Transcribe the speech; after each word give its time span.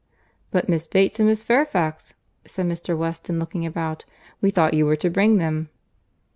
"But 0.49 0.67
Miss 0.67 0.87
Bates 0.87 1.19
and 1.19 1.29
Miss 1.29 1.43
Fairfax!" 1.43 2.15
said 2.47 2.65
Mr. 2.65 2.97
Weston, 2.97 3.37
looking 3.39 3.67
about. 3.67 4.03
"We 4.41 4.49
thought 4.49 4.73
you 4.73 4.87
were 4.87 4.95
to 4.95 5.11
bring 5.11 5.37
them." 5.37 5.69